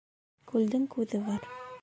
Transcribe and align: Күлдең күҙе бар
Күлдең 0.53 0.89
күҙе 0.97 1.21
бар 1.29 1.47